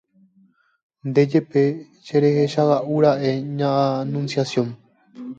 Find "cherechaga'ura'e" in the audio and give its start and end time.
2.05-3.31